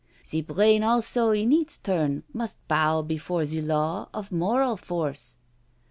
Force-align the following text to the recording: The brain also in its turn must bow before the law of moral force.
The 0.31 0.41
brain 0.41 0.81
also 0.83 1.29
in 1.29 1.51
its 1.53 1.77
turn 1.77 2.23
must 2.33 2.57
bow 2.67 3.03
before 3.03 3.45
the 3.45 3.61
law 3.61 4.09
of 4.15 4.31
moral 4.31 4.75
force. 4.75 5.37